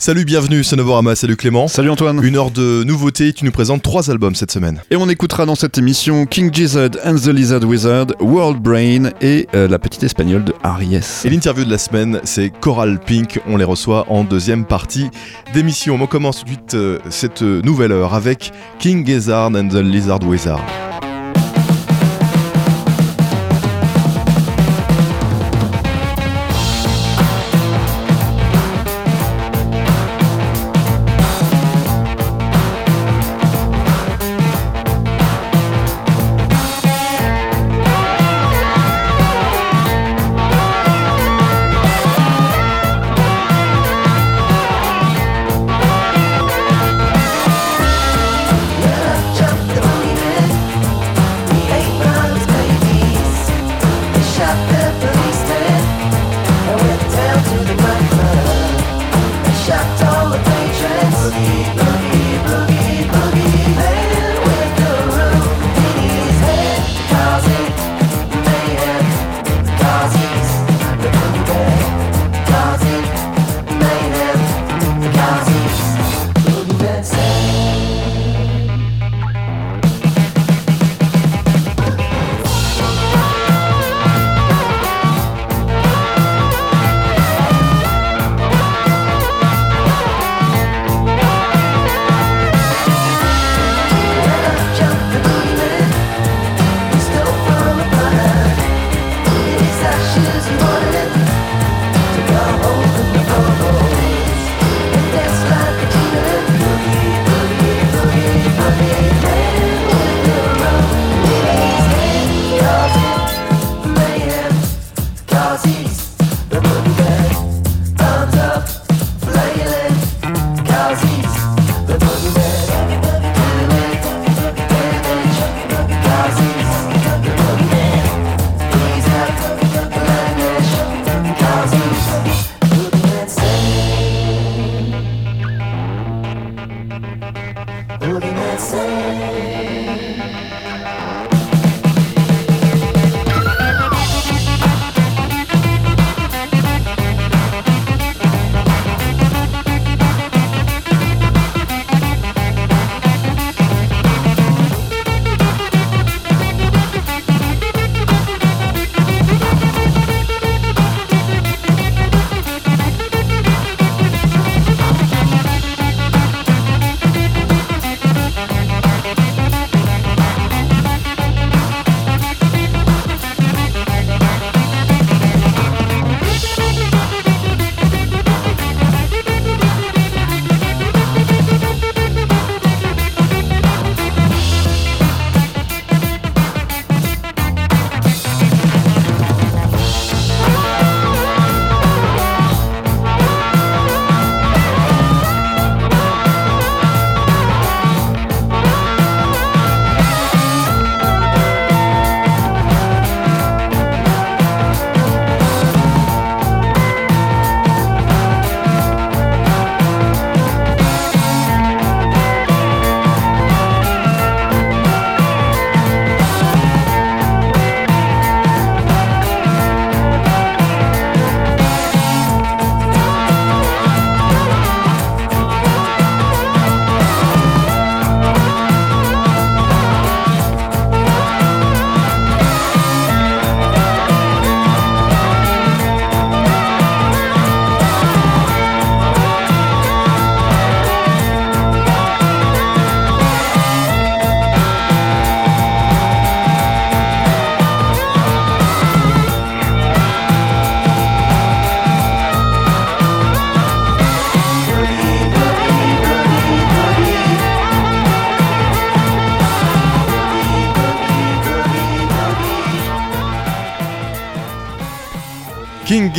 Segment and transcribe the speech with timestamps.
[0.00, 1.68] Salut, bienvenue, c'est Novorama, salut Clément.
[1.68, 2.24] Salut Antoine.
[2.24, 4.80] Une heure de nouveautés, tu nous présentes trois albums cette semaine.
[4.90, 9.46] Et on écoutera dans cette émission King Gizzard and the Lizard Wizard, World Brain et
[9.54, 11.26] euh, la petite espagnole de Harry S.
[11.26, 13.40] Et l'interview de la semaine, c'est Coral Pink.
[13.46, 15.10] On les reçoit en deuxième partie
[15.52, 15.98] d'émission.
[16.00, 20.22] On commence tout de suite euh, cette nouvelle heure avec King Gizzard and the Lizard
[20.22, 20.64] Wizard.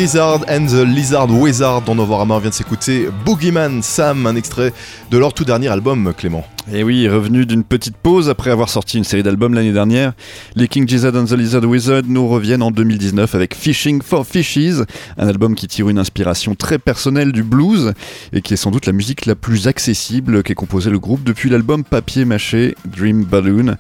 [0.01, 4.73] Gizzard and the Lizard Wizard dont Novorama vient de s'écouter Boogeyman Sam, un extrait
[5.11, 6.43] de leur tout dernier album, Clément.
[6.69, 10.13] Et oui, revenu d'une petite pause après avoir sorti une série d'albums l'année dernière,
[10.55, 14.83] les King Gizzard and the Lizard Wizard nous reviennent en 2019 avec Fishing for Fishes,
[15.17, 17.93] un album qui tire une inspiration très personnelle du blues
[18.31, 21.49] et qui est sans doute la musique la plus accessible qu'ait composé le groupe depuis
[21.49, 23.75] l'album papier mâché Dream Balloon.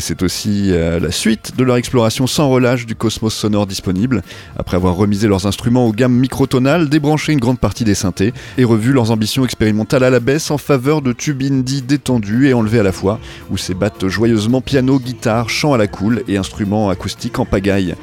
[0.00, 4.22] C'est aussi euh, la suite de leur exploration sans relâche du cosmos sonore disponible,
[4.58, 8.64] après avoir remisé leurs instruments aux gammes microtonales, débranché une grande partie des synthés et
[8.64, 12.78] revu leurs ambitions expérimentales à la baisse en faveur de tubes indie détendu et enlevé
[12.78, 13.20] à la fois,
[13.50, 17.94] où s'ébattent joyeusement piano, guitare, chant à la cool et instruments acoustiques en pagaille.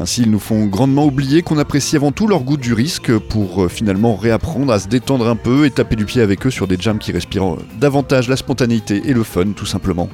[0.00, 3.64] Ainsi, ils nous font grandement oublier qu'on apprécie avant tout leur goût du risque pour
[3.64, 6.68] euh, finalement réapprendre à se détendre un peu et taper du pied avec eux sur
[6.68, 10.08] des jams qui respirent davantage la spontanéité et le fun, tout simplement.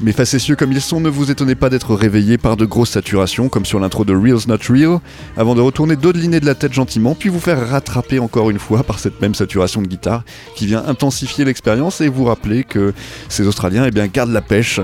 [0.00, 3.48] Mais facétieux comme ils sont, ne vous étonnez pas d'être réveillés par de grosses saturations,
[3.48, 4.98] comme sur l'intro de Reals Not Real,
[5.36, 8.82] avant de retourner dodeliner de la tête gentiment, puis vous faire rattraper encore une fois
[8.82, 10.24] par cette même saturation de guitare,
[10.56, 12.92] qui vient intensifier l'expérience et vous rappeler que
[13.28, 14.80] ces Australiens eh bien, gardent la pêche.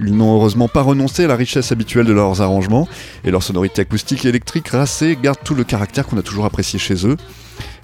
[0.00, 2.88] Ils n'ont heureusement pas renoncé à la richesse habituelle de leurs arrangements,
[3.24, 6.78] et leur sonorité acoustique et électrique racée garde tout le caractère qu'on a toujours apprécié
[6.78, 7.16] chez eux.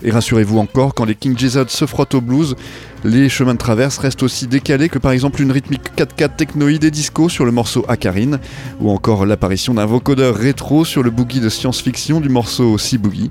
[0.03, 2.55] Et rassurez-vous encore, quand les King Gizzard se frottent au blues,
[3.05, 6.91] les chemins de traverse restent aussi décalés que par exemple une rythmique 4-4 technoïde et
[6.91, 8.39] disco sur le morceau Acarine,
[8.81, 13.31] ou encore l'apparition d'un vocodeur rétro sur le boogie de science-fiction du morceau Sea Boogie.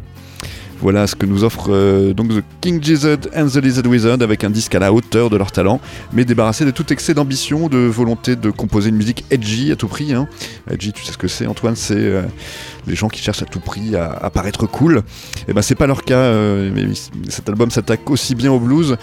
[0.85, 4.43] Voilà ce que nous offre euh, donc The King Gizzard and the Lizard Wizard avec
[4.43, 5.81] un disque à la hauteur de leur talent,
[6.13, 9.87] mais débarrassé de tout excès d'ambition, de volonté de composer une musique edgy à tout
[9.87, 10.13] prix.
[10.13, 10.27] Hein.
[10.69, 12.21] Edgy, tu sais ce que c'est, Antoine C'est euh,
[12.85, 14.97] les gens qui cherchent à tout prix à, paraître cool.
[14.97, 15.01] Et
[15.47, 16.19] eh ben c'est pas leur cas.
[16.19, 16.85] Euh, mais
[17.29, 18.95] cet album s'attaque aussi bien au blues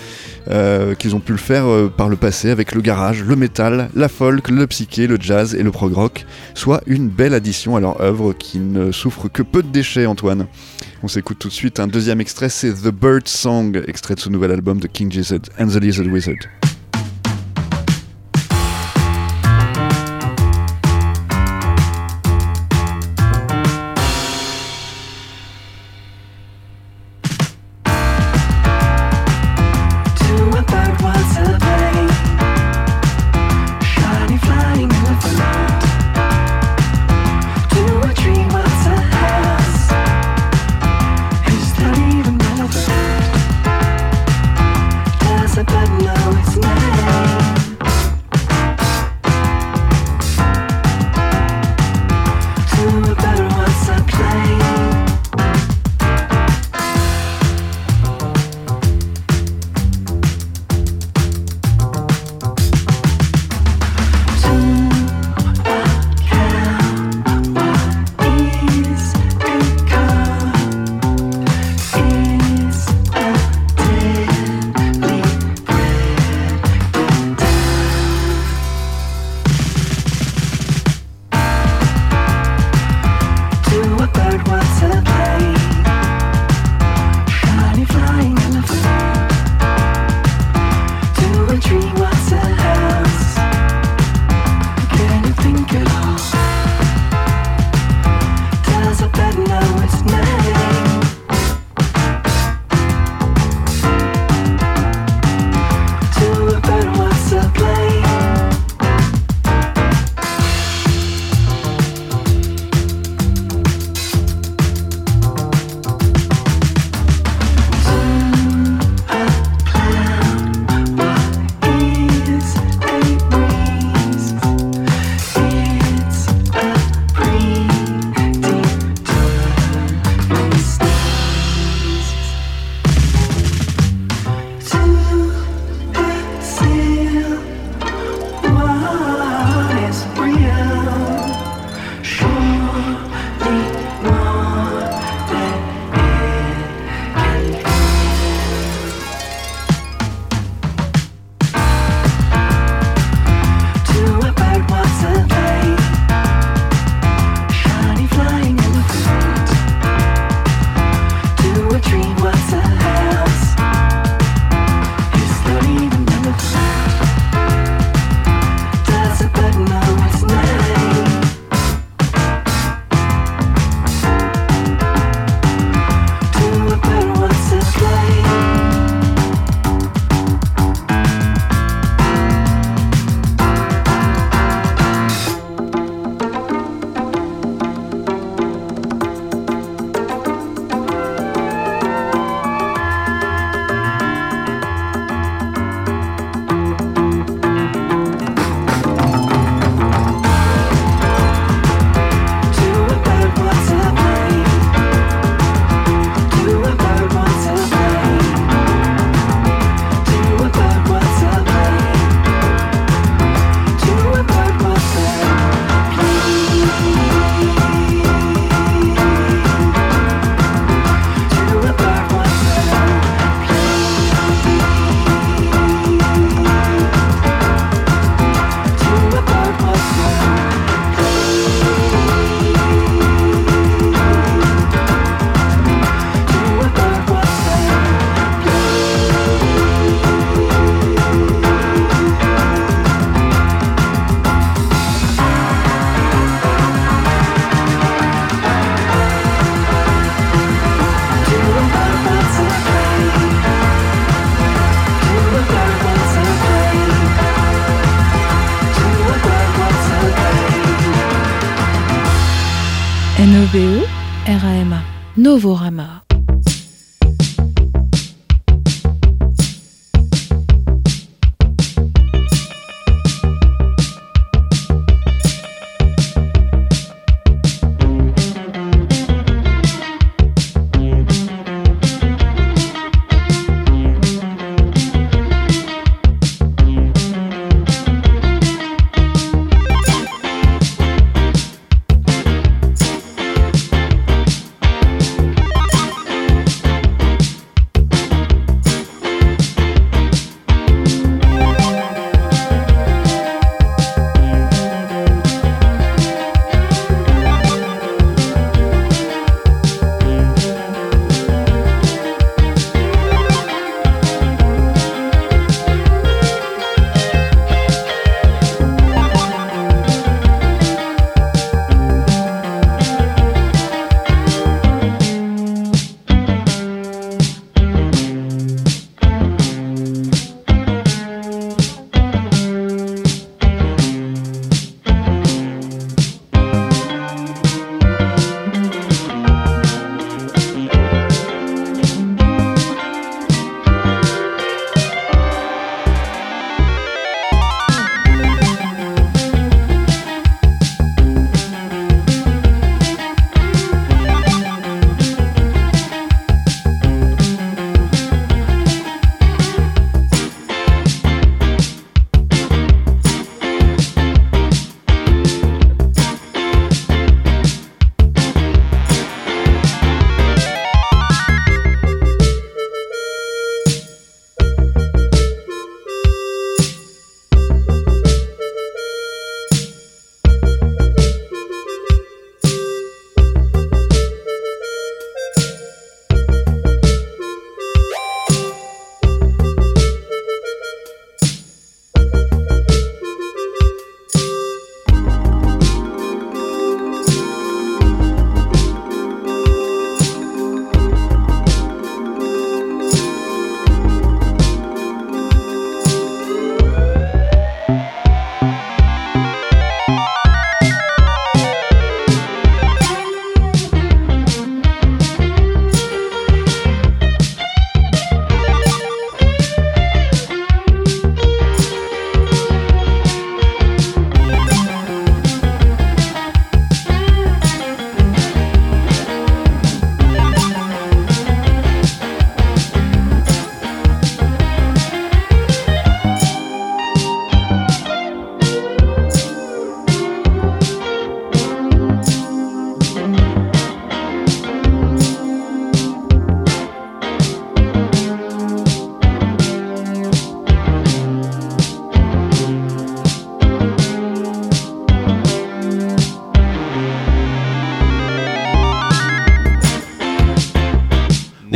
[1.01, 1.65] qu'ils ont pu le faire
[1.97, 5.65] par le passé avec le garage, le métal, la folk, le psyché, le jazz et
[5.65, 9.65] le prog rock, soit une belle addition à leur œuvre qui ne souffre que peu
[9.65, 10.47] de déchets, Antoine.
[11.05, 14.29] On s'écoute tout de suite un deuxième extrait, c'est The Bird Song, extrait de ce
[14.29, 16.72] nouvel album de King Gizzard and the Lizard Wizard.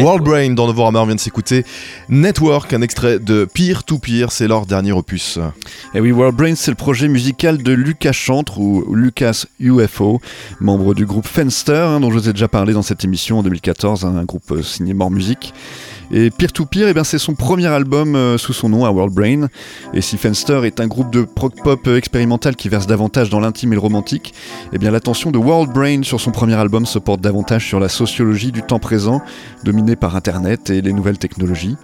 [0.06, 1.64] World Brain dans Novorama, on vient de s'écouter
[2.08, 5.40] Network, un extrait de Peer to Peer, c'est leur dernier opus.
[5.94, 10.20] Et oui, World Brain, c'est le projet musical de Lucas Chantre ou Lucas UFO,
[10.60, 13.42] membre du groupe Fenster, hein, dont je vous ai déjà parlé dans cette émission en
[13.42, 15.52] 2014, hein, un groupe euh, signé More Music.
[16.12, 19.12] Et Peer to Peer, eh c'est son premier album euh, sous son nom à World
[19.12, 19.48] Brain.
[19.92, 23.40] Et si Fenster est un groupe de prog pop euh, expérimental qui verse davantage dans
[23.40, 24.32] l'intime et le romantique,
[24.72, 27.88] eh bien, l'attention de World Brain sur son premier album se porte davantage sur la
[27.88, 29.20] sociologie du temps présent,
[29.64, 31.76] dominée par Internet et les nouvelles technologies.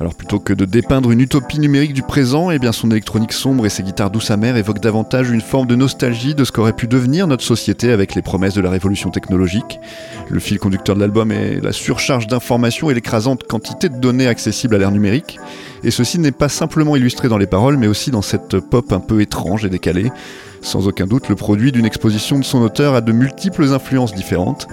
[0.00, 3.64] Alors plutôt que de dépeindre une utopie numérique du présent, eh bien son électronique sombre
[3.66, 6.86] et ses guitares douces amères évoquent davantage une forme de nostalgie de ce qu'aurait pu
[6.86, 9.80] devenir notre société avec les promesses de la révolution technologique.
[10.28, 14.74] Le fil conducteur de l'album est la surcharge d'informations et l'écrasante quantité de données accessibles
[14.74, 15.38] à l'ère numérique.
[15.82, 19.00] Et ceci n'est pas simplement illustré dans les paroles, mais aussi dans cette pop un
[19.00, 20.10] peu étrange et décalée.
[20.66, 24.66] Sans aucun doute le produit d'une exposition de son auteur à de multiples influences différentes.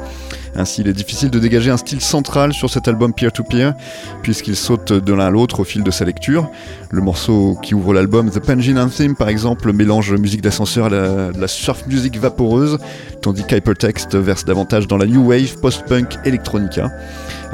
[0.56, 3.76] Ainsi, il est difficile de dégager un style central sur cet album peer-to-peer,
[4.24, 6.50] puisqu'il saute de l'un à l'autre au fil de sa lecture.
[6.90, 11.32] Le morceau qui ouvre l'album, The Pangin Anthem par exemple, mélange musique d'ascenseur à la,
[11.32, 12.80] la surf music vaporeuse,
[13.22, 16.90] tandis qu'Hypertext verse davantage dans la new wave post-punk electronica.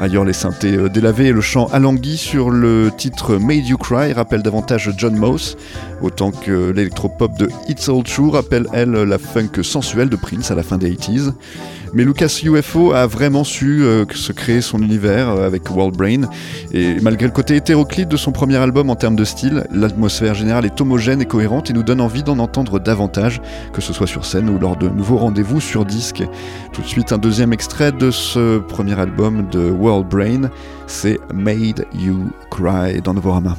[0.00, 4.14] Ailleurs, les synthés euh, délavés et le chant alangui sur le titre Made You Cry
[4.14, 5.58] rappellent davantage John Mouse,
[6.00, 10.54] autant que l'électropop de It's All True rappelle, elle, la funk sensuelle de Prince à
[10.54, 11.34] la fin des 80s.
[11.92, 16.22] Mais Lucas UFO a vraiment su euh, se créer son univers euh, avec World Brain.
[16.72, 20.66] Et malgré le côté hétéroclite de son premier album en termes de style, l'atmosphère générale
[20.66, 23.40] est homogène et cohérente et nous donne envie d'en entendre davantage,
[23.72, 26.22] que ce soit sur scène ou lors de nouveaux rendez-vous sur disque.
[26.72, 30.50] Tout de suite, un deuxième extrait de ce premier album de World Brain,
[30.86, 33.56] c'est Made You Cry dans Novorama.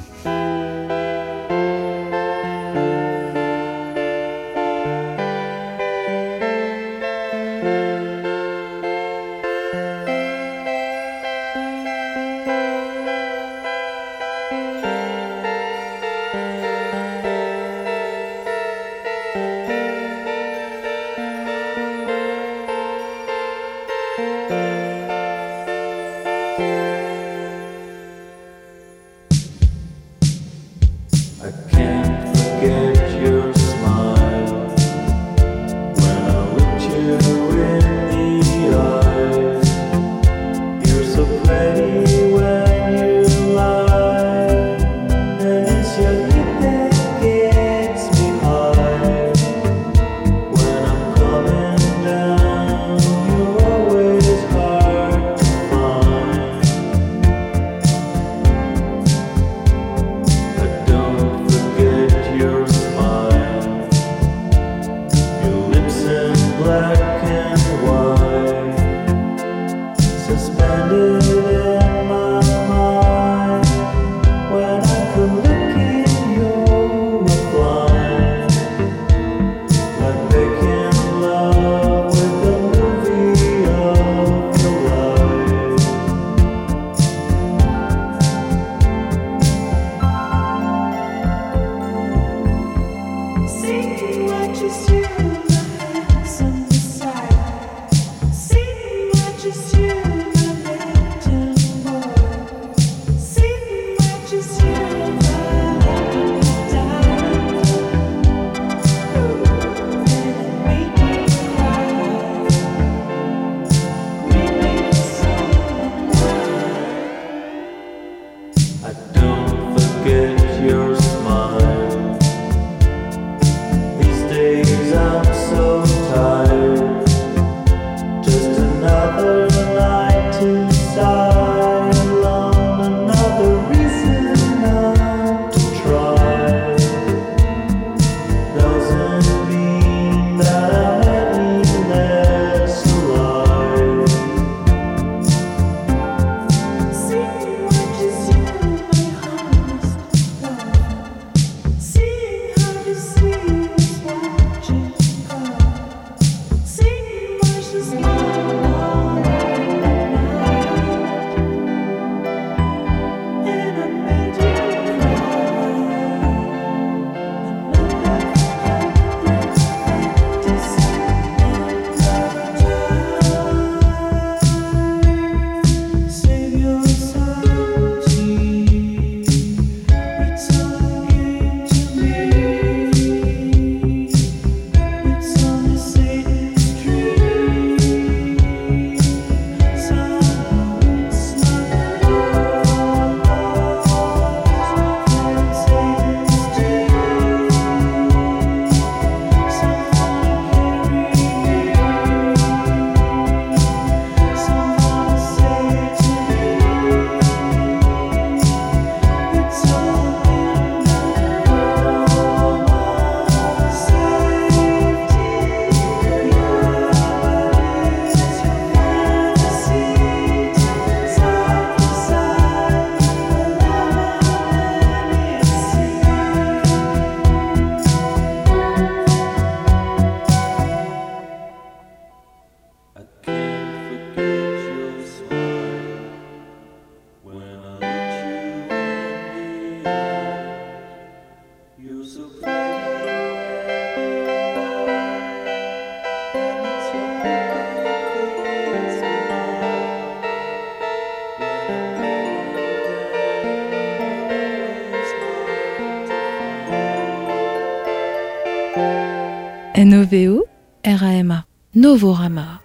[261.74, 262.60] Novorama.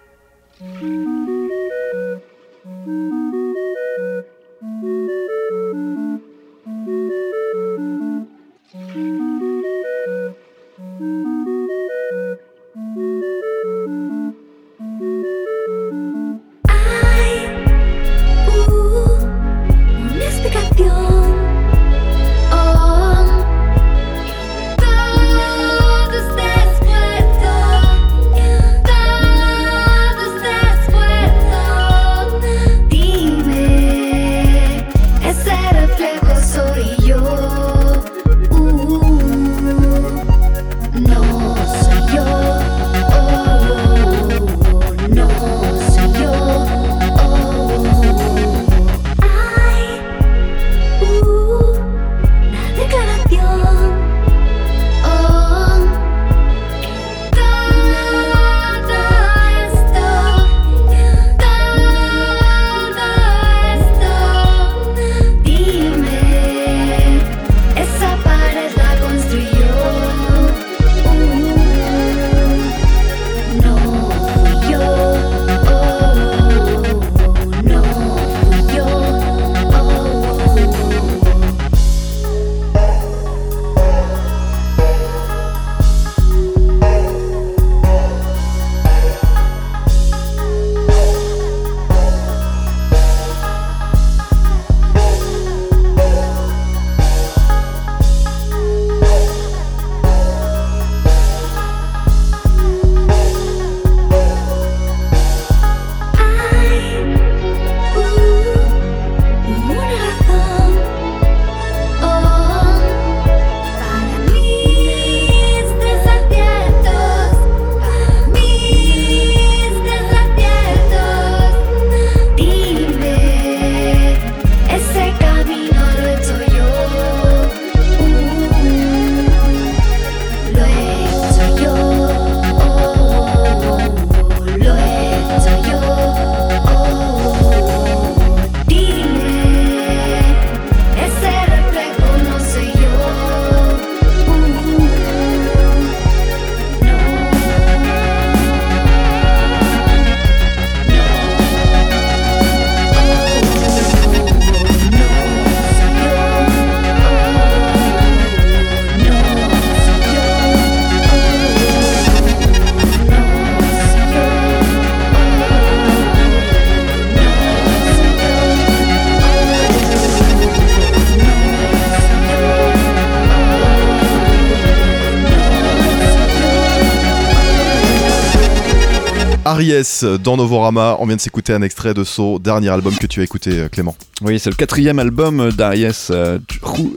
[179.73, 180.97] Aries dans Novorama.
[180.99, 183.69] On vient de s'écouter un extrait de son dernier album que tu as écouté, euh,
[183.69, 183.95] Clément.
[184.21, 186.07] Oui, c'est le quatrième album d'Aries.
[186.09, 186.39] Euh,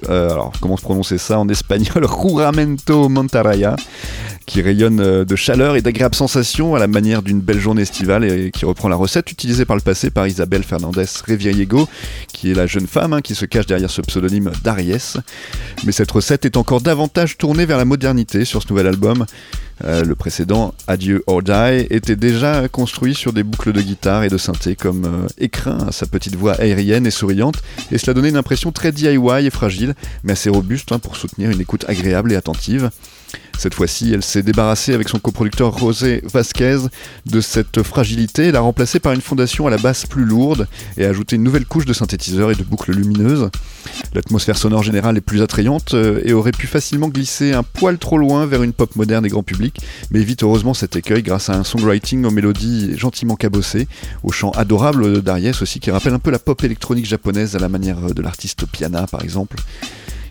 [0.08, 2.06] euh, alors, comment se prononcer ça en espagnol?
[2.22, 3.76] Juramento Montaraya
[4.50, 8.50] qui rayonne de chaleur et d'agréables sensations à la manière d'une belle journée estivale et
[8.50, 11.88] qui reprend la recette utilisée par le passé par Isabelle Fernandez Reviriego,
[12.32, 15.14] qui est la jeune femme hein, qui se cache derrière ce pseudonyme d'Aries.
[15.84, 19.24] Mais cette recette est encore davantage tournée vers la modernité sur ce nouvel album.
[19.84, 24.30] Euh, le précédent, Adieu or Die, était déjà construit sur des boucles de guitare et
[24.30, 28.30] de synthé comme euh, écrin à sa petite voix aérienne et souriante, et cela donnait
[28.30, 32.32] une impression très DIY et fragile, mais assez robuste hein, pour soutenir une écoute agréable
[32.32, 32.90] et attentive.
[33.60, 36.78] Cette fois-ci, elle s'est débarrassée avec son coproducteur José Vasquez
[37.26, 40.66] de cette fragilité l'a remplacée par une fondation à la basse plus lourde
[40.96, 43.50] et a ajouté une nouvelle couche de synthétiseurs et de boucles lumineuses.
[44.14, 48.16] L'atmosphère sonore générale est plus attrayante euh, et aurait pu facilement glisser un poil trop
[48.16, 51.54] loin vers une pop moderne et grand public, mais évite heureusement cet écueil grâce à
[51.54, 53.88] un songwriting aux mélodies gentiment cabossées,
[54.22, 57.68] au chant adorable d'Ariès aussi qui rappelle un peu la pop électronique japonaise à la
[57.68, 59.56] manière de l'artiste Piana par exemple.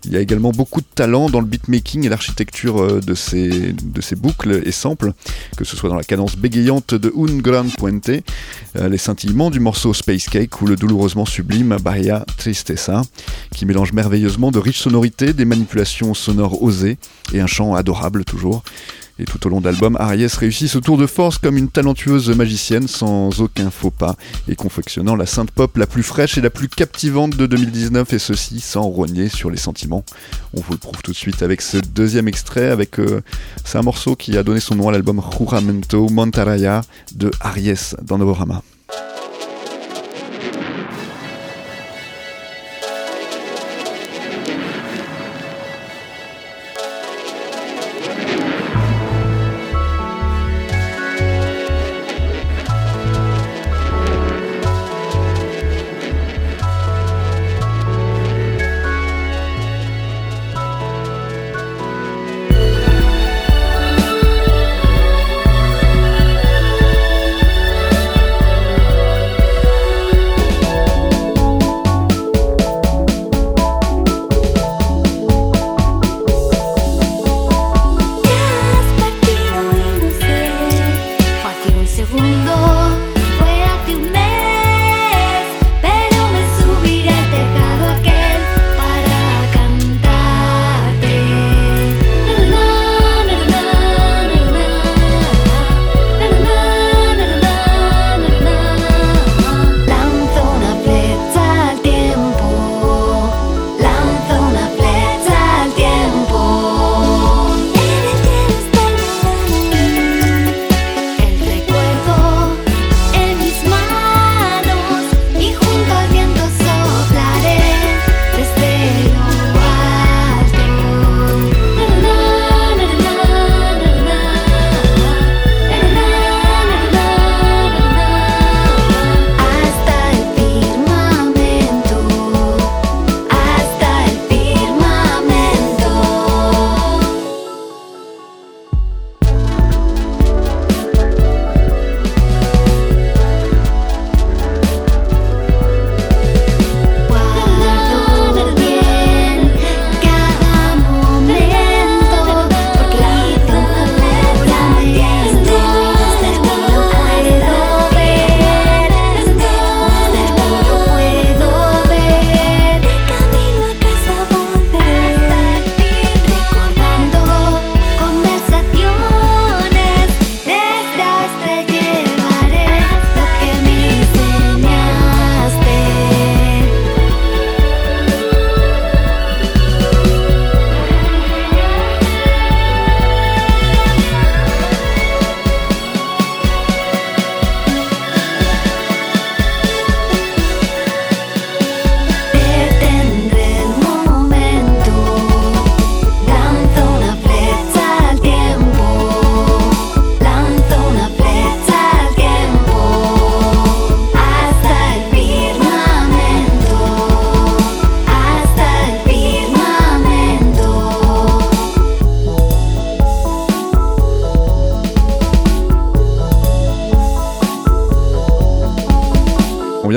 [0.05, 3.75] Il y a également beaucoup de talent dans le beatmaking et l'architecture euh, de ces,
[4.15, 5.13] boucles et samples,
[5.57, 9.59] que ce soit dans la cadence bégayante de Un Gran Puente, euh, les scintillements du
[9.59, 13.01] morceau Space Cake ou le douloureusement sublime Bahia Tristessa,
[13.53, 16.97] qui mélange merveilleusement de riches sonorités, des manipulations sonores osées
[17.33, 18.63] et un chant adorable toujours.
[19.19, 22.29] Et tout au long de l'album, Ariès réussit ce tour de force comme une talentueuse
[22.29, 24.15] magicienne sans aucun faux pas
[24.47, 28.19] et confectionnant la synth pop la plus fraîche et la plus captivante de 2019 et
[28.19, 30.05] ceci sans rogner sur les sentiments.
[30.53, 33.21] On vous le prouve tout de suite avec ce deuxième extrait avec euh,
[33.65, 36.81] c'est un morceau qui a donné son nom à l'album Juramento Montaraya
[37.13, 38.63] de Ariès dans Novorama.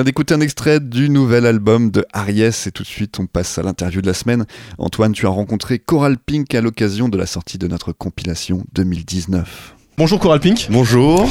[0.04, 3.62] D'écouter un extrait du nouvel album de Aries et tout de suite on passe à
[3.62, 4.44] l'interview de la semaine.
[4.78, 9.74] Antoine, tu as rencontré Coral Pink à l'occasion de la sortie de notre compilation 2019.
[9.98, 10.68] Bonjour Coral Pink.
[10.70, 11.28] Bonjour.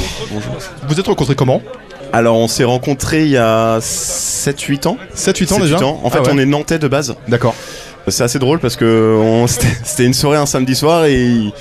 [0.88, 1.60] Vous êtes rencontrés comment?
[2.12, 4.98] Alors on s'est rencontrés il y a 7-8 ans.
[5.14, 6.00] 7-8 ans 7-8 déjà ans.
[6.04, 6.30] En fait Ah ouais.
[6.32, 7.14] on est nantais de base.
[7.28, 7.54] D'accord.
[8.08, 11.52] C'est assez drôle parce que on- c'était c'était une soirée un samedi soir et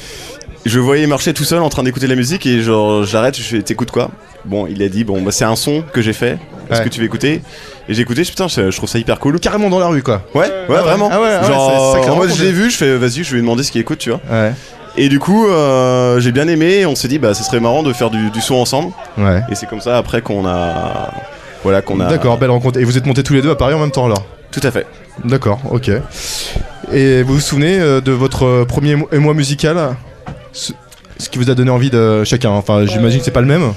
[0.65, 3.62] je voyais marcher tout seul en train d'écouter la musique et genre j'arrête, je fais
[3.62, 4.12] t'écoutes quoi?
[4.45, 6.38] Bon il a dit bon bah c'est un son que j'ai fait,
[6.69, 6.86] est-ce Ouais.
[6.86, 7.41] que tu veux écouter?
[7.89, 9.39] Et j'ai écouté, je- putain je, je trouve ça hyper cool.
[9.39, 10.24] Carrément dans la rue quoi.
[10.36, 10.82] Ouais, ouais, ouais.
[10.82, 11.10] vraiment.
[11.12, 13.36] Ah ouais, ah ouais, genre en mode je l'ai vu, je fais vas-y je vais
[13.38, 14.19] lui demander ce qu'il écoute tu vois.
[14.32, 14.54] Ouais.
[14.97, 17.82] Et du coup euh, j'ai bien aimé, et on s'est dit bah ce serait marrant
[17.84, 19.41] de faire du, du son ensemble Ouais.
[19.50, 21.12] et c'est comme ça après qu'on a
[21.63, 22.80] voilà qu'on a D'accord, belle rencontre.
[22.80, 24.26] Et vous êtes montés tous les deux à Paris en même temps alors?
[24.52, 24.86] Tout à fait.
[25.24, 25.91] D'accord, ok.
[26.91, 29.95] Et vous vous souvenez euh, de votre premier émo- émoi musical?
[30.53, 30.73] Ce,
[31.17, 33.73] ce qui vous a donné envie de chacun Enfin, j'imagine que c'est pas le même.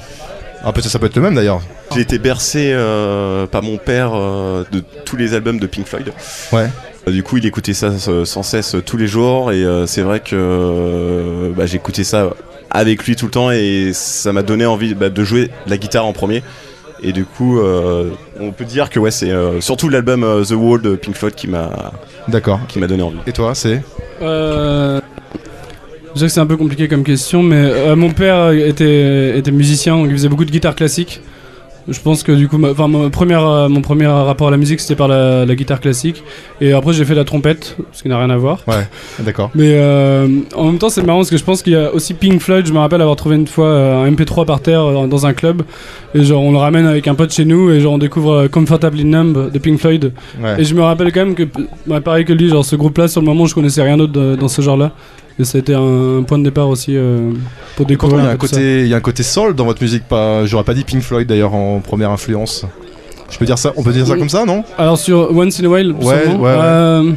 [0.64, 1.60] Ah, peut-être ça peut être le même d'ailleurs.
[1.94, 6.10] J'ai été bercé euh, par mon père euh, de tous les albums de Pink Floyd.
[6.52, 6.68] Ouais.
[7.06, 7.90] Euh, Du coup, il écoutait ça
[8.24, 12.30] sans cesse tous les jours et euh, c'est vrai que euh, bah, j'écoutais ça
[12.70, 15.76] avec lui tout le temps et ça m'a donné envie bah, de jouer de la
[15.76, 16.42] guitare en premier.
[17.02, 18.08] Et du coup, euh,
[18.40, 21.34] on peut dire que ouais, c'est euh, surtout l'album euh, The Wall de Pink Floyd
[21.34, 21.92] qui m'a
[22.28, 22.60] D'accord.
[22.68, 23.18] qui m'a donné envie.
[23.26, 23.82] Et toi, c'est
[24.22, 25.00] Euh,
[26.14, 29.50] Je sais que c'est un peu compliqué comme question, mais euh, mon père était, était
[29.50, 31.20] musicien, donc il faisait beaucoup de guitare classique.
[31.87, 34.81] Je pense que du coup, ma- mon, premier, euh, mon premier rapport à la musique
[34.81, 36.22] c'était par la, la guitare classique.
[36.62, 38.61] Et après, j'ai fait la trompette, ce qui n'a rien à voir.
[39.18, 39.50] D'accord.
[39.55, 42.14] Mais euh, en même temps, c'est marrant parce que je pense qu'il y a aussi
[42.14, 42.64] Pink Floyd.
[42.64, 45.35] Je me rappelle avoir trouvé une fois euh, un MP3 par terre euh, dans un
[45.35, 45.61] club.
[46.14, 48.48] Et genre, on le ramène avec un pote chez nous et genre, on découvre euh,
[48.48, 50.12] Comfortably Numb de Pink Floyd.
[50.42, 50.55] Ouais.
[50.62, 51.42] Et je me rappelle quand même que,
[51.87, 54.48] bah, pareil que lui, genre ce groupe-là, sur le moment, je connaissais rien d'autre dans
[54.48, 54.92] ce genre-là.
[55.38, 57.33] Et ça a été un, point de départ aussi euh,
[57.77, 59.83] pour découvrir il y, a un côté, il y a un côté soul dans votre
[59.83, 60.05] musique.
[60.05, 62.64] Pas, j'aurais pas dit Pink Floyd d'ailleurs en première influence.
[63.31, 64.62] Je peux dire ça On peut dire ça comme ça, non?
[64.79, 66.57] Alors sur Once in a While, Ouais, sûrement, ouais, ouais.
[66.61, 67.12] euh,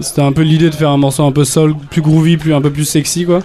[0.00, 2.60] c'était un peu l'idée de faire un morceau un peu soul, plus groovy, plus un
[2.60, 3.40] peu plus sexy, quoi.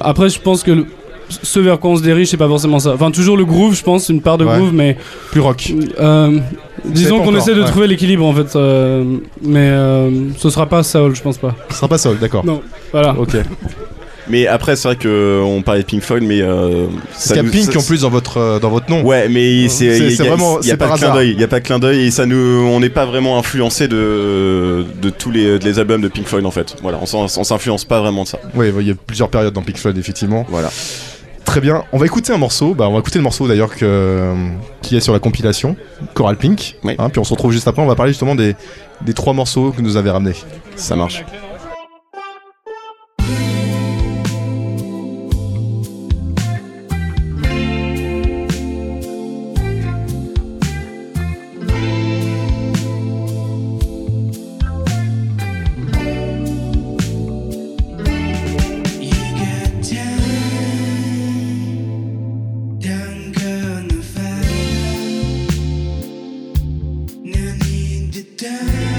[0.00, 0.86] Après, je pense que le-
[1.28, 2.94] ce vers quoi on se dirige, c'est pas forcément ça.
[2.94, 4.56] Enfin, toujours le groove, je pense, une part de Ouais.
[4.56, 4.96] groove, mais
[5.32, 5.70] Plus rock.
[6.00, 6.38] euh,
[6.84, 7.66] disons qu'on essaie de ouais.
[7.68, 8.54] trouver l'équilibre en fait.
[8.56, 9.04] euh,
[9.42, 11.54] mais euh, ce sera pas soul, je pense pas.
[11.70, 12.44] Ce sera pas soul, d'accord.
[12.44, 12.62] Non,
[12.92, 13.14] voilà.
[13.18, 13.36] Ok.
[14.28, 16.86] Mais après, c'est vrai que on parlait de Pink Floyd, mais euh,
[17.20, 19.02] qu'il y a nous- Pink ça- en plus dans votre, euh, dans votre nom.
[19.02, 21.40] Ouais, mais c'est il il vraiment- il y a c'est pas de clin d'œil, il
[21.40, 24.84] y a pas de clin d'œil et ça nous on n'est pas vraiment influencé de
[25.02, 26.76] de tous les, les albums de Pink Floyd en fait.
[26.80, 28.38] Voilà, on s'influence pas vraiment de ça.
[28.54, 30.46] Oui, il y a plusieurs périodes dans Pink Floyd, effectivement.
[30.48, 30.70] Voilà.
[31.50, 31.82] Très bien.
[31.92, 32.74] On va écouter un morceau.
[32.74, 34.32] Bah, on va écouter le morceau d'ailleurs que-
[34.82, 35.74] qui est sur la compilation
[36.14, 36.76] Coral Pink.
[36.84, 36.94] Oui.
[36.96, 37.82] Hein, puis on se retrouve juste après.
[37.82, 38.54] On va parler justement des,
[39.00, 40.36] des trois morceaux que nous avez ramenés.
[40.76, 41.24] Ça marche.
[68.20, 68.89] You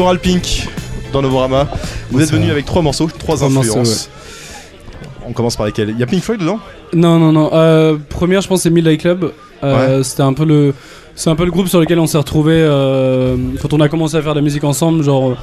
[0.00, 0.66] Coral Pink
[1.12, 1.68] dans Novorama.
[2.10, 3.76] Vous êtes venu avec trois morceaux, trois, Trois influences.
[3.76, 4.08] morceaux,
[5.28, 5.90] On commence par lesquels?
[5.90, 6.58] Il y a Pink Floyd dedans?
[6.94, 7.50] Non, non, non.
[7.52, 9.30] Euh, première, je pense, c'est Midnight Club.
[9.62, 10.72] Euh, C'était un peu le.
[11.14, 14.16] C'est un peu le groupe sur lequel on s'est retrouvé euh, quand on a commencé
[14.16, 15.04] à faire de la musique ensemble.
[15.04, 15.36] Genre,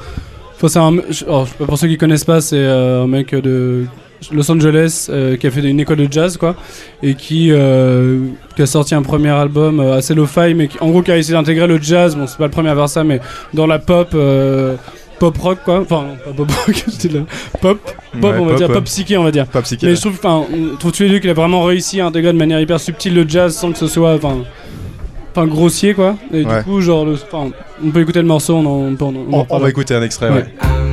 [0.66, 0.96] c'est un.
[1.10, 3.84] je- alors, je- pour ceux qui connaissent pas, c'est euh, un mec de
[4.32, 6.56] Los Angeles euh, qui a fait une école de jazz, quoi,
[7.04, 8.18] et qui, euh,
[8.56, 11.16] qui a sorti un premier album euh, assez lo-fi, mais qui, en gros qui a
[11.16, 12.16] essayé d'intégrer le jazz.
[12.16, 13.20] Bon, c'est pas le premier à faire ça, mais
[13.54, 14.16] dans la pop.
[15.20, 16.84] Pop rock quoi, enfin pas pop rock,
[17.60, 18.74] pop, pop Ouais, on va dire, ouais.
[18.74, 19.46] pop psyché on va dire.
[19.48, 19.84] Pas psyché.
[19.84, 20.44] Mais je trouve, enfin,
[20.78, 23.28] trouve tous les deux qu'il a vraiment réussi à intégrer de manière hyper subtile le
[23.28, 24.36] jazz sans que ce soit, enfin,
[25.38, 26.16] enfin grossier quoi.
[26.32, 26.58] Et Ouais.
[26.58, 27.16] du coup, genre, le-
[27.84, 29.04] on peut écouter le morceau, on en, on peut
[29.50, 30.36] on va écouter un extrait, Ouais.
[30.36, 30.87] ouais.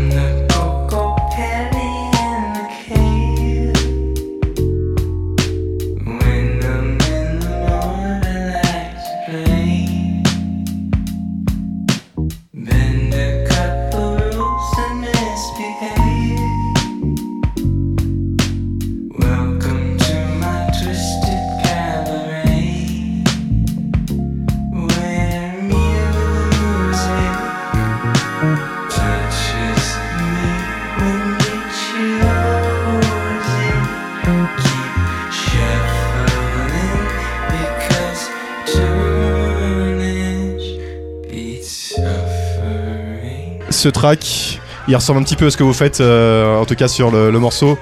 [43.85, 46.73] Ce track, il ressemble un petit peu à ce que vous faites, euh, en tout
[46.73, 47.77] cas sur le, le morceau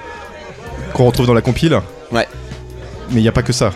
[0.92, 1.80] qu'on retrouve dans la compile.
[2.12, 2.28] Ouais.
[3.10, 3.72] Mais il n'y a pas que ça.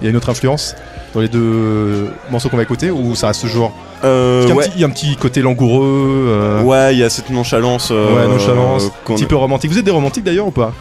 [0.00, 0.74] Il y a une autre influence
[1.14, 4.54] dans les deux morceaux qu'on va écouter ou ça reste toujours Euh, il, y a
[4.54, 4.64] un ouais.
[4.64, 7.90] petit, il y a un petit côté langoureux, euh, Ouais, il y a cette nonchalance.
[7.92, 9.70] euh, ouais, nonchalance, qu'on- un petit peu romantique.
[9.70, 10.72] Vous êtes des romantiques d'ailleurs ou pas?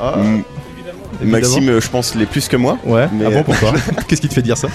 [0.00, 0.42] Ah, Mm.
[1.22, 1.38] Évidemment.
[1.40, 2.78] Maxime, euh, je pense, l'est plus que moi.
[2.84, 3.72] Ouais, Mais- ah bon, pourquoi
[4.08, 4.68] Qu'est-ce qui te fait dire ça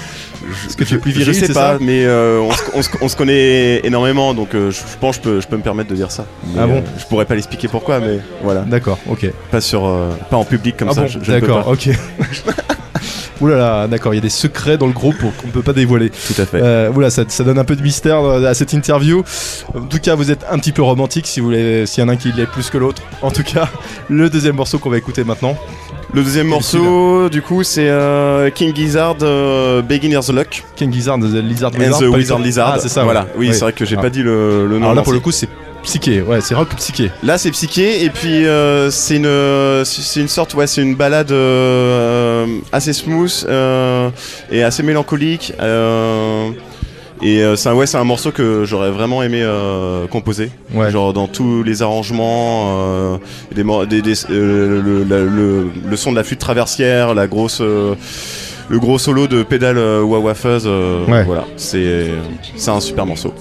[0.67, 2.61] Est-ce que tu es plus Je viril, sais c'est pas, ça mais euh, on, se,
[2.75, 5.47] on se- on se connaît énormément, donc euh, je, je pense que je peux, je
[5.47, 6.25] peux me permettre de dire ça.
[6.47, 8.61] Mais, Ah bon euh, Je pourrais pas l'expliquer pourquoi, mais voilà.
[8.61, 9.31] D'accord, ok.
[9.51, 11.01] Pas sur, euh, pas en public comme ah ça.
[11.01, 11.89] bon, je, je d'accord, ok.
[13.41, 15.63] Oulala, là là, d'accord, il y a des secrets dans le groupe qu'on ne peut
[15.63, 16.11] pas dévoiler.
[16.11, 16.59] Tout à fait.
[16.61, 19.23] Euh, oula, ça, ça donne un peu de mystère euh, à cette interview.
[19.73, 22.09] En tout cas, vous êtes un petit peu romantique si vous voulez, s'il y en
[22.09, 23.01] a un qui l'est plus que l'autre.
[23.23, 23.67] En tout cas,
[24.09, 25.57] le deuxième morceau qu'on va écouter maintenant.
[26.13, 31.35] Le deuxième morceau, du coup, c'est euh, King Gizzard, euh, Beginner's Luck King Gizzard, The
[31.41, 31.99] Lizard and Wizard.
[32.01, 32.71] the pas Wizard les- Lizard.
[32.75, 33.03] Ah, c'est ça.
[33.05, 33.27] Voilà.
[33.37, 34.01] Oui, c'est vrai que j'ai Ah.
[34.01, 34.83] pas dit le, le nom.
[34.87, 35.47] Alors là, pour le coup, c'est
[35.83, 36.21] psyché.
[36.21, 37.11] Ouais, c'est rock psyché.
[37.23, 41.31] Là, c'est psyché et puis euh, c'est une c'est une sorte ouais, c'est une balade
[41.31, 44.09] euh, assez smooth euh,
[44.51, 45.53] et assez mélancolique.
[45.61, 46.49] euh,
[47.23, 50.49] et euh, c'est un ouais, c'est un morceau que j'aurais vraiment aimé euh, composer.
[50.73, 50.89] Ouais.
[50.91, 53.17] Genre dans tous les arrangements, euh,
[53.53, 57.27] des, mor- des- des- euh, le, la- le- le son de la flûte traversière, la
[57.27, 57.95] grosse, euh,
[58.69, 60.63] le gros solo de pédale euh, wah-wah fuzz.
[60.65, 61.23] euh, Ouais.
[61.23, 62.07] Voilà, c'est
[62.55, 63.33] c'est un super morceau.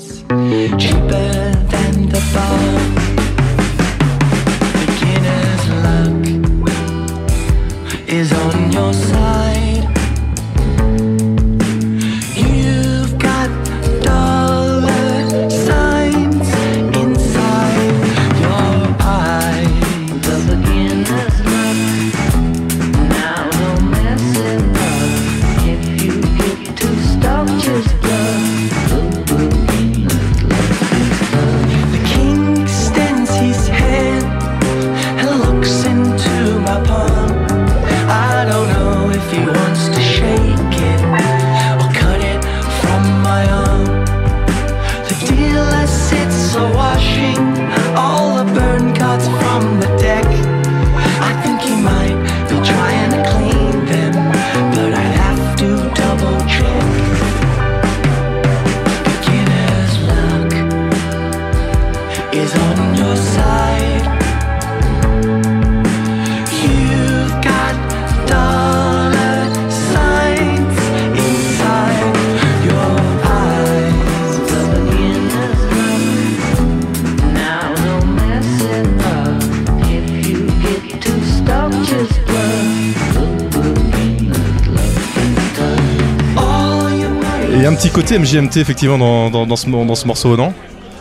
[87.80, 90.52] Petit côté MGMT effectivement dans, dans, dans ce, dans ce morceau, non?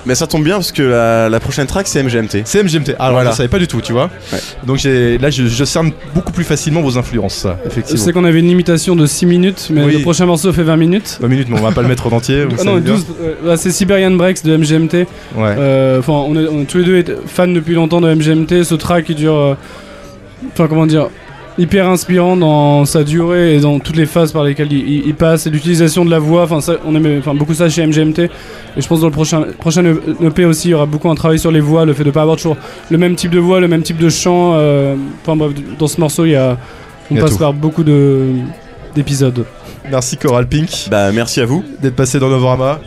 [0.05, 2.43] Mais ça tombe bien parce que la, la prochaine track c'est MGMT.
[2.45, 2.95] C'est MGMT.
[2.99, 3.31] Alors Voilà.
[3.31, 4.09] je savais pas du tout, tu vois.
[4.31, 4.39] Ouais.
[4.65, 8.01] Donc j'ai là je, je cerne beaucoup plus facilement vos influences, Je effectivement.
[8.05, 9.93] sais qu'on avait une limitation de 6 minutes, mais Oui.
[9.97, 11.17] le prochain morceau fait 20 minutes.
[11.21, 12.45] 20 minutes, mais on va pas le mettre en entier.
[12.49, 12.93] Ah non, savez bien.
[12.93, 14.93] 12, euh, bah, c'est Siberian Breaks de MGMT.
[14.95, 15.05] Ouais.
[15.57, 18.63] Euh, Enfin, on, est, on est tous les deux fans depuis longtemps de MGMT.
[18.63, 19.35] Ce track, il dure.
[19.35, 19.55] euh,
[20.53, 21.09] Enfin, comment dire
[21.59, 25.13] hyper inspirant dans sa durée et dans toutes les phases par lesquelles il, il- il
[25.15, 26.43] passe et l'utilisation de la voix.
[26.43, 28.19] Enfin, ça, on aimait enfin, beaucoup ça chez MGMT.
[28.77, 29.83] Et je pense dans le prochain, prochain
[30.21, 32.21] EP aussi, il y aura beaucoup un travail sur les voix, le fait de pas
[32.21, 32.57] avoir toujours
[32.89, 34.53] le même type de voix, le même type de chant.
[34.55, 36.57] euh, Enfin bref, dans ce morceau, il y a,
[37.11, 37.39] on Il y a passe tout.
[37.39, 38.21] par beaucoup de
[38.95, 39.45] d'épisodes.
[39.91, 41.63] Merci Coral Pink Bah merci à vous.
[41.81, 42.79] d'être passé dans Novorama.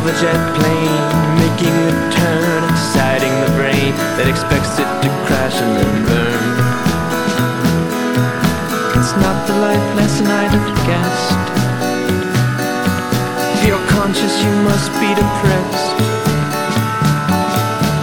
[0.00, 0.96] Silver jet plane
[1.36, 6.44] making a turn, exciting the brain that expects it to crash and then burn.
[8.96, 11.44] It's not the life lesson I'd have guessed.
[13.60, 15.92] If you're conscious, you must be depressed,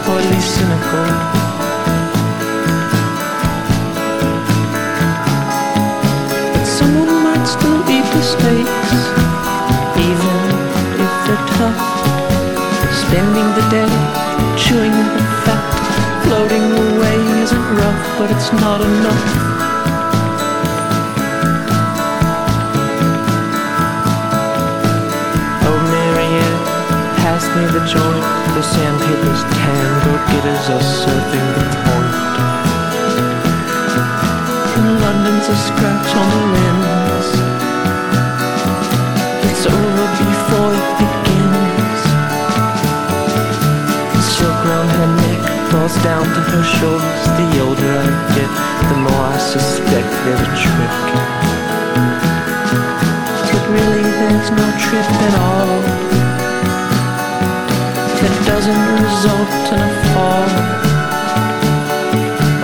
[0.06, 1.47] or at least cynical.
[13.08, 13.88] Spending the day
[14.60, 15.64] chewing the fat,
[16.28, 19.26] floating away isn't rough, but it's not enough.
[25.64, 26.60] Oh, Marianne,
[27.24, 28.26] pass me the joint.
[28.56, 31.97] The sandpaper's tan, go-getters are surfing the point.
[46.08, 47.24] Down to her shoulders.
[47.38, 48.52] The older I get,
[48.90, 50.96] the more I suspect there's a trick.
[53.52, 55.74] But really there's no trip at all
[58.20, 60.50] That doesn't result in a fall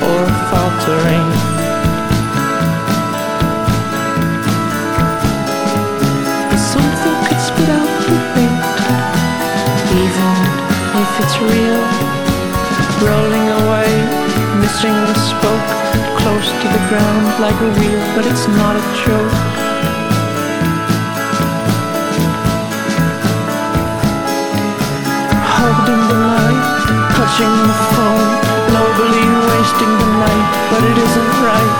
[0.07, 1.27] Or a faltering
[6.71, 8.61] something could spit out the bait
[10.03, 10.33] Even
[11.01, 11.72] if it's real
[16.89, 19.53] ground like a wheel But it's not a joke
[25.63, 26.63] holding the light,
[27.15, 28.29] touching the phone,
[28.75, 31.75] nobly wasting the night, but it isn't right.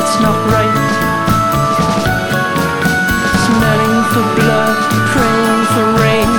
[0.00, 0.76] It's not right.
[3.48, 4.76] Smelling for blood,
[5.12, 6.30] praying for rain,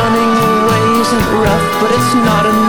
[0.00, 2.61] running away isn't rough, but it's not enough.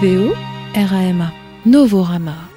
[0.00, 0.34] BO,
[0.74, 1.30] RAMA,
[1.66, 2.49] Novorama.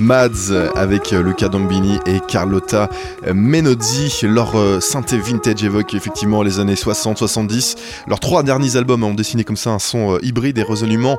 [0.00, 2.88] Mads avec euh, Luca Dombini et Carlotta
[3.26, 4.20] euh, Menozzi.
[4.22, 7.76] Leur euh, synthé vintage évoque effectivement les années 60-70.
[8.08, 11.18] Leurs trois derniers albums ont dessiné comme ça un son hybride et résolument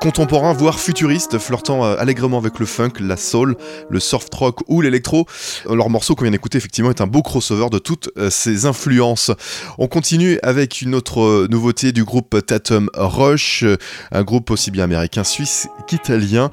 [0.00, 3.56] contemporain, voire futuriste, flirtant allègrement avec le funk, la soul,
[3.88, 5.26] le soft rock ou l'électro.
[5.68, 9.30] Leur morceau qu'on vient d'écouter effectivement est un beau crossover de toutes ces influences.
[9.78, 13.64] On continue avec une autre nouveauté du groupe Tatum Rush,
[14.10, 16.50] un groupe aussi bien américain, suisse qu'italien.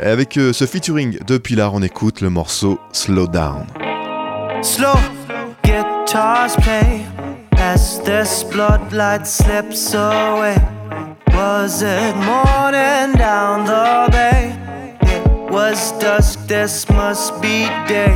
[0.00, 3.66] Avec euh, ce featuring de Pilar, on écoute le morceau Slow Down.
[4.62, 4.94] Slow
[5.64, 7.04] guitars play
[7.56, 10.56] as this bloodlight slips away.
[11.34, 14.52] Was it morning down the bay?
[15.50, 18.14] Was dusk, this must be day.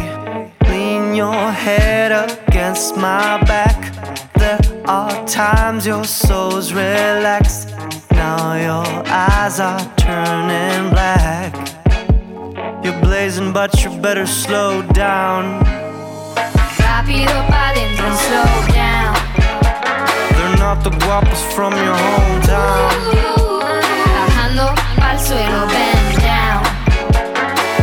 [0.68, 2.12] Lean your head
[2.48, 3.92] against my back.
[4.36, 7.70] There are times your soul's relaxed.
[8.12, 11.71] Now your eyes are turning black.
[12.82, 15.62] You're blazing, but you better slow down.
[16.82, 19.14] Rapido pa' dentro and slow down.
[20.34, 22.90] They're not the guapos from your hometown.
[24.14, 26.62] Bajando pa'l suelo, bend down.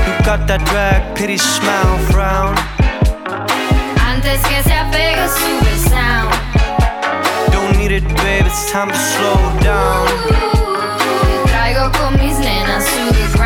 [0.04, 2.56] You got that drag, pity smile, frown.
[4.04, 6.32] Antes que se apegue, sube el sound.
[7.54, 10.08] Don't need it, babe, it's time to slow down.
[11.24, 13.39] Te traigo con mis nenas to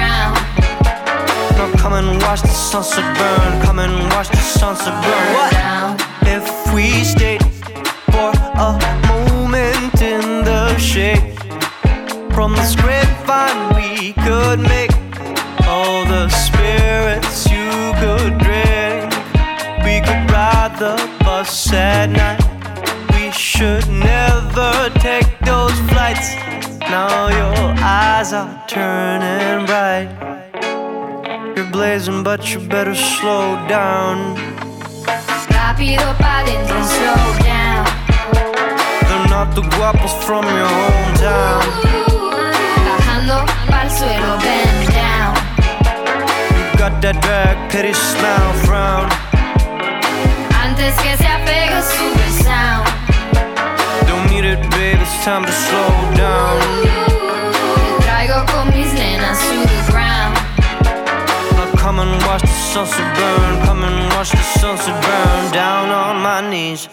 [1.68, 1.78] the.
[1.78, 3.62] Now come and watch the sunset burn.
[3.62, 5.34] Come and watch the sunset burn.
[5.34, 5.54] What?
[6.26, 7.44] If we stayed
[8.12, 11.38] for a moment in the shade
[12.34, 14.92] from this grapevine, we could make
[15.68, 19.12] all the spirits you could drink.
[19.84, 22.42] We could ride the bus at night.
[23.14, 26.36] We should never take those flights.
[26.80, 30.43] Now your eyes are turning bright.
[31.94, 34.36] You're but you better slow down.
[35.54, 37.86] Rapido pa' dentro slow down.
[39.08, 41.62] They're not the guapos from your hometown.
[42.82, 45.38] Bajando pa'l suelo, bend down.
[46.58, 49.08] You got that drag, pity smile, frown.
[50.66, 52.90] Antes que se apegue, sube sound.
[54.08, 56.83] Don't need it, babe, it's time to slow down.
[61.96, 63.66] Come and watch the sunset burn.
[63.66, 65.54] Come and watch the sunset burn.
[65.54, 66.90] Down on my knees,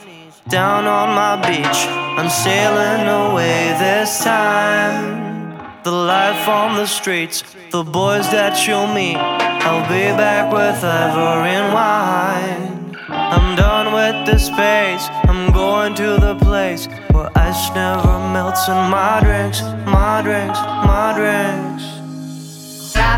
[0.49, 1.81] down on my beach.
[2.19, 5.57] I'm sailing away this time.
[5.85, 9.17] The life on the streets, the boys that you'll meet.
[9.17, 12.97] I'll be back with ever in wine.
[13.09, 15.05] I'm done with the space.
[15.31, 21.15] I'm going to the place where ice never melts in my drinks, my drinks, my
[21.17, 21.90] drinks.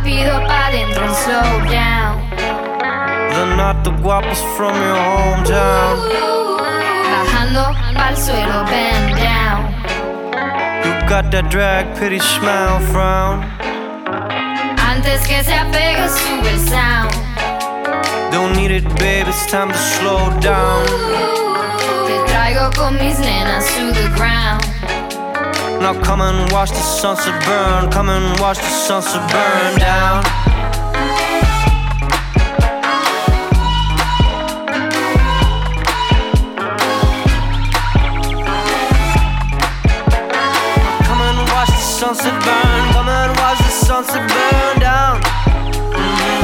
[0.03, 2.29] Rapido pa' dentro and slow down.
[3.31, 5.95] They're not the guapos from your hometown.
[7.07, 9.63] Bajando pa'l suelo, bend down.
[10.83, 13.47] You got that drag, pity smile, frown.
[14.91, 17.15] Antes que se apegue, sube el sound.
[18.33, 20.85] Don't need it, babe, it's time to slow down.
[22.09, 24.67] Te traigo con mis nenas to the ground.
[25.83, 27.91] Now come and watch the sunset burn.
[27.91, 30.23] Come and watch the sunset burn down.
[41.03, 42.93] Come and watch the sunset burn.
[42.93, 45.21] Come and watch the sunset burn down.
[45.99, 46.43] Mhm.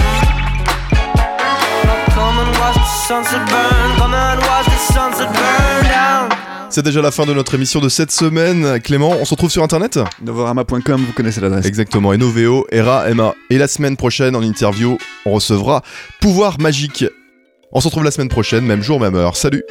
[1.84, 3.96] Now Come and watch the sunset burn.
[3.98, 6.37] Come and watch the sunset burn down.
[6.70, 8.78] C'est déjà la fin de notre émission de cette semaine.
[8.80, 11.64] Clément, on se retrouve sur internet Novorama.com, vous connaissez l'adresse.
[11.64, 13.34] Exactement, et Noveo, Era, MA.
[13.48, 15.82] Et la semaine prochaine, en interview, on recevra
[16.20, 17.06] Pouvoir Magique.
[17.72, 19.36] On se retrouve la semaine prochaine, même jour, même heure.
[19.36, 19.62] Salut